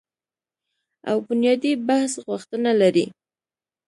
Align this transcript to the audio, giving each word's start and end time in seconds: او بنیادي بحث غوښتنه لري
او 1.09 1.17
بنیادي 1.27 1.71
بحث 1.87 2.13
غوښتنه 2.27 2.71
لري 2.81 3.05